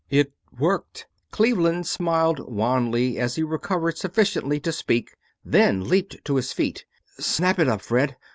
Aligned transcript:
"It 0.09 0.33
worked," 0.57 1.05
Cleveland 1.29 1.85
smiled 1.85 2.51
wanly 2.51 3.19
as 3.19 3.35
he 3.35 3.43
recovered 3.43 3.99
sufficiently 3.99 4.59
to 4.61 4.71
speak, 4.71 5.15
then 5.45 5.87
leaped 5.87 6.25
to 6.25 6.37
his 6.37 6.53
feet. 6.53 6.85
"Snap 7.19 7.59
it 7.59 7.67
up, 7.67 7.83
Fred! 7.83 8.17